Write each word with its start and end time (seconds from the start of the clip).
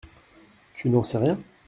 Tu 0.73 0.89
n’en 0.89 1.03
sais 1.03 1.19
rien? 1.19 1.37